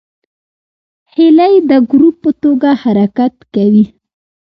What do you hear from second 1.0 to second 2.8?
هیلۍ د ګروپ په توګه